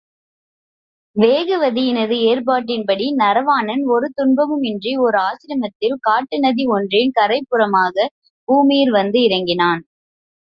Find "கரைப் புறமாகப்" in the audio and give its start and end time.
7.11-8.13